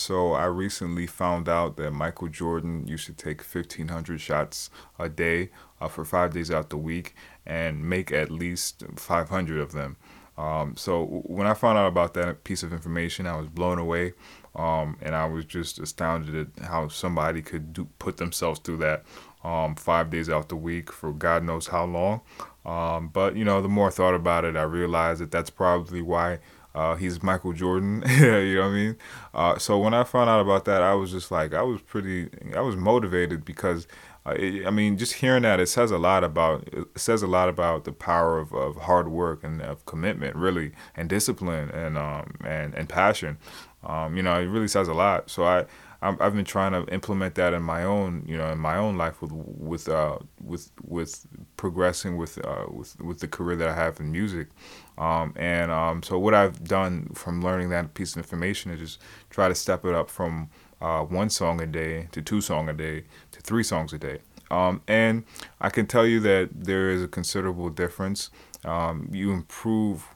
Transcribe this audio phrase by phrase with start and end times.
[0.00, 5.50] So I recently found out that Michael Jordan used to take 1,500 shots a day
[5.78, 9.98] uh, for five days out the week and make at least 500 of them.
[10.38, 14.14] Um, so when I found out about that piece of information, I was blown away,
[14.56, 19.04] um, and I was just astounded at how somebody could do, put themselves through that
[19.44, 22.22] um, five days out the week for God knows how long.
[22.64, 26.00] Um, but you know, the more I thought about it, I realized that that's probably
[26.00, 26.38] why
[26.74, 28.02] uh, he's Michael Jordan.
[28.08, 28.96] you know what I mean?
[29.34, 32.28] Uh, so when I found out about that, I was just like, I was pretty,
[32.54, 33.86] I was motivated because
[34.26, 37.26] uh, it, I mean, just hearing that it says a lot about it says a
[37.26, 41.96] lot about the power of, of hard work and of commitment, really, and discipline and
[41.96, 43.38] um and and passion.
[43.82, 45.30] Um, you know, it really says a lot.
[45.30, 45.66] So I.
[46.02, 49.20] I've been trying to implement that in my own, you know, in my own life
[49.20, 51.26] with with uh, with with
[51.58, 54.48] progressing with uh, with with the career that I have in music,
[54.96, 59.00] um, and um, so what I've done from learning that piece of information is just
[59.28, 60.48] try to step it up from
[60.80, 64.20] uh, one song a day to two song a day to three songs a day.
[64.50, 65.24] Um, and
[65.60, 68.30] I can tell you that there is a considerable difference.
[68.64, 70.08] Um, you improve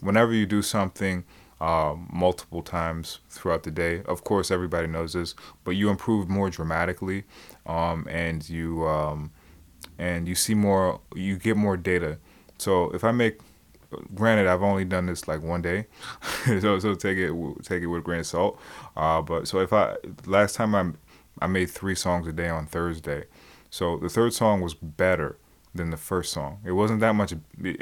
[0.00, 1.24] whenever you do something
[1.62, 4.02] uh, multiple times throughout the day.
[4.06, 7.22] Of course, everybody knows this, but you improve more dramatically,
[7.66, 9.30] um, and you um,
[9.96, 11.00] and you see more.
[11.14, 12.18] You get more data.
[12.58, 13.38] So if I make
[14.12, 15.86] granted, I've only done this like one day,
[16.46, 17.32] so so take it
[17.62, 18.60] take it with a grain of salt.
[18.96, 19.94] Uh, but so if I
[20.26, 20.90] last time I
[21.40, 23.26] I made three songs a day on Thursday,
[23.70, 25.38] so the third song was better
[25.72, 26.58] than the first song.
[26.66, 27.34] It wasn't that much.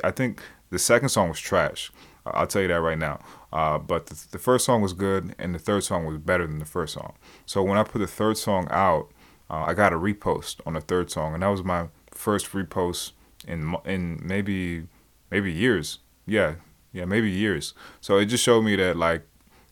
[0.05, 1.91] I think the second song was trash.
[2.34, 3.20] I'll tell you that right now.
[3.53, 6.59] Uh, but the, the, first song was good, and the third song was better than
[6.59, 7.14] the first song.
[7.47, 9.11] So when I put the third song out,
[9.50, 13.12] uh, I got a repost on the third song, and that was my first repost
[13.47, 14.87] in in maybe
[15.31, 15.98] maybe years.
[16.27, 16.55] Yeah,
[16.92, 17.75] yeah, maybe years.
[18.00, 19.22] So it just showed me that like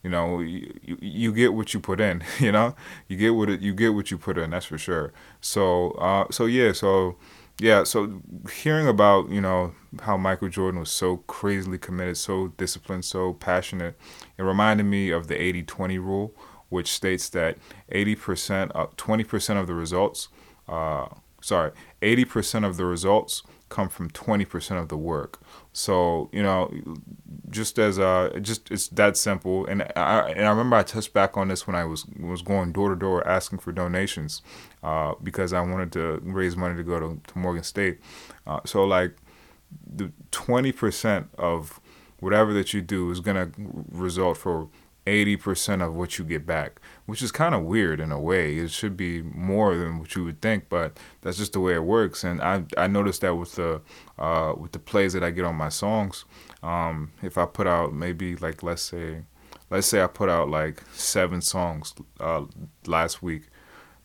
[0.02, 2.74] you know you, you get what you put in you know
[3.08, 6.24] you get what it, you get what you put in that's for sure so uh
[6.30, 7.16] so yeah so
[7.60, 13.04] yeah so hearing about you know how michael jordan was so crazily committed so disciplined
[13.04, 13.96] so passionate
[14.36, 16.34] it reminded me of the 80-20 rule
[16.68, 17.56] which states that
[17.92, 20.28] 80% uh, 20% of the results
[20.68, 21.06] uh
[21.40, 21.72] sorry
[22.02, 25.40] 80% of the results come from 20% of the work
[25.78, 26.72] so you know,
[27.50, 29.64] just as uh, just it's that simple.
[29.66, 32.72] And I and I remember I touched back on this when I was was going
[32.72, 34.42] door to door asking for donations,
[34.82, 38.00] uh, because I wanted to raise money to go to, to Morgan State.
[38.44, 39.14] Uh, so like,
[39.86, 41.78] the twenty percent of
[42.18, 43.52] whatever that you do is gonna
[43.92, 44.68] result for
[45.08, 48.56] 80% of what you get back, which is kind of weird in a way.
[48.56, 51.84] It should be more than what you would think, but that's just the way it
[51.84, 52.24] works.
[52.24, 53.80] And I I noticed that with the
[54.18, 56.24] uh, with the plays that I get on my songs,
[56.62, 59.22] um, if I put out maybe like let's say
[59.70, 62.44] let's say I put out like seven songs uh,
[62.86, 63.48] last week,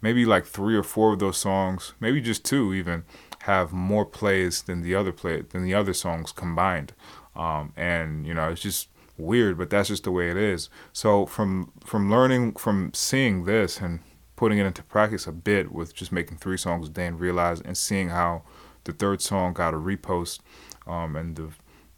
[0.02, 3.04] maybe like three or four of those songs, maybe just two even,
[3.44, 6.94] have more plays than the other play than the other songs combined.
[7.36, 10.70] Um, and you know it's just weird, but that's just the way it is.
[10.92, 14.00] So from from learning from seeing this and
[14.36, 17.62] putting it into practice a bit with just making three songs a day and realize
[17.62, 18.44] and seeing how
[18.84, 20.40] the third song got a repost
[20.88, 21.50] um, and the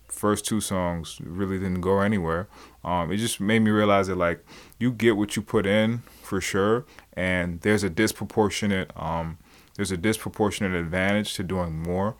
[0.07, 2.47] first two songs really didn't go anywhere.
[2.83, 4.45] Um, it just made me realize that like
[4.79, 9.37] you get what you put in for sure, and there's a disproportionate um,
[9.75, 12.15] there's a disproportionate advantage to doing more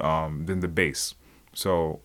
[0.00, 1.14] um, than the base.
[1.54, 2.00] So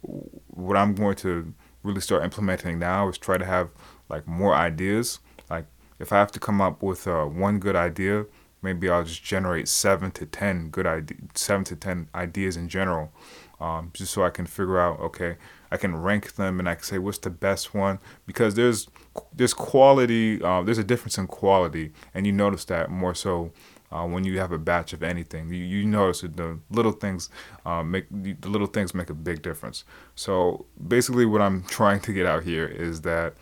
[0.48, 1.54] what I'm going to
[1.86, 3.70] really start implementing now is try to have
[4.10, 5.20] like more ideas.
[5.50, 5.66] Like
[6.00, 8.26] if I have to come up with uh, one good idea,
[8.62, 13.12] maybe I'll just generate seven to ten good ideas, seven to ten ideas in general,
[13.60, 15.38] um, just so I can figure out okay,
[15.72, 18.88] I can rank them and I can say what's the best one because there's
[19.34, 23.52] there's quality, uh, there's a difference in quality, and you notice that more so
[23.92, 25.50] uh, when you have a batch of anything.
[25.50, 27.30] You, you notice that the little things
[27.66, 29.84] uh, make the little things make a big difference.
[30.16, 33.34] So basically, what I'm trying to get out here is that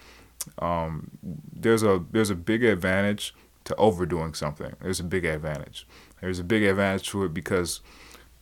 [0.59, 3.33] um, there's a there's a big advantage
[3.65, 4.75] to overdoing something.
[4.81, 5.88] There's a big advantage.
[6.21, 7.81] There's a big advantage to it because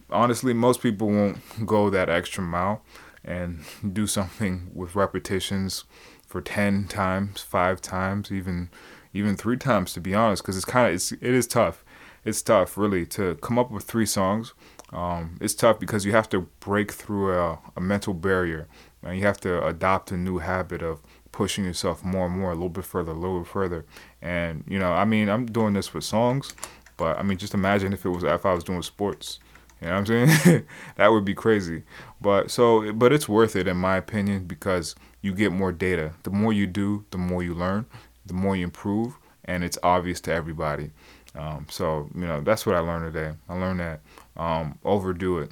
[0.09, 2.81] honestly, most people won't go that extra mile
[3.23, 3.63] and
[3.93, 5.83] do something with repetitions
[6.25, 8.69] for 10 times, 5 times, even
[9.13, 11.83] even 3 times to be honest because it's kind of it's it is tough
[12.23, 14.53] it's tough really to come up with three songs.
[14.93, 18.67] Um, it's tough because you have to break through a, a mental barrier
[19.03, 21.01] and you have to adopt a new habit of
[21.31, 23.85] pushing yourself more and more, a little bit further, a little bit further.
[24.21, 26.53] And you know, I mean, I'm doing this with songs,
[26.97, 29.39] but I mean, just imagine if it was if I was doing sports.
[29.81, 30.65] You know what I'm saying?
[30.95, 31.83] that would be crazy.
[32.21, 36.13] But so, but it's worth it in my opinion because you get more data.
[36.23, 37.87] The more you do, the more you learn,
[38.25, 40.91] the more you improve, and it's obvious to everybody.
[41.33, 43.35] Um, so you know that's what I learned today.
[43.49, 44.01] I learned that
[44.37, 45.51] um, overdo it,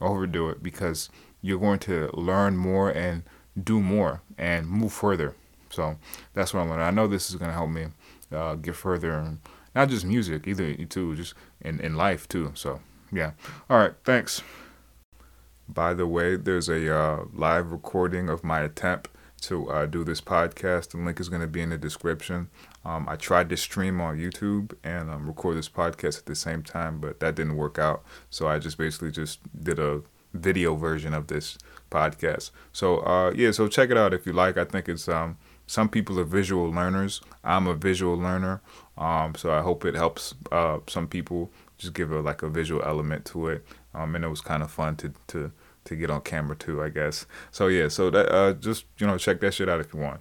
[0.00, 1.10] overdo it because
[1.42, 3.24] you're going to learn more and
[3.62, 5.34] do more and move further.
[5.68, 5.96] So
[6.32, 6.82] that's what I learned.
[6.82, 7.88] I know this is going to help me
[8.32, 9.36] uh, get further,
[9.74, 12.52] not just music either, too, just in in life too.
[12.54, 12.80] So
[13.12, 13.32] yeah.
[13.68, 13.94] All right.
[14.04, 14.42] Thanks.
[15.68, 19.08] By the way, there's a uh, live recording of my attempt
[19.42, 20.90] to uh, do this podcast.
[20.90, 22.48] The link is going to be in the description.
[22.84, 26.62] Um, I tried to stream on YouTube and um, record this podcast at the same
[26.62, 28.04] time, but that didn't work out.
[28.30, 31.58] So I just basically just did a video version of this
[31.90, 32.50] podcast.
[32.72, 34.56] So uh, yeah, so check it out if you like.
[34.56, 35.36] I think it's um,
[35.66, 37.20] some people are visual learners.
[37.42, 38.62] I'm a visual learner,
[38.96, 41.50] um, so I hope it helps uh, some people.
[41.78, 44.70] Just give a like a visual element to it, um, and it was kind of
[44.70, 45.52] fun to to
[45.84, 47.26] to get on camera too, I guess.
[47.50, 50.20] So yeah, so that uh, just you know check that shit out if you want.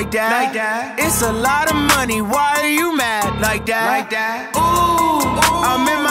[0.00, 0.32] Like that?
[0.32, 0.96] Like that.
[0.98, 2.22] It's a lot of money.
[2.22, 3.84] Why are you mad like that?
[3.84, 4.56] Like that.
[4.56, 5.20] Ooh,
[5.60, 6.08] I remember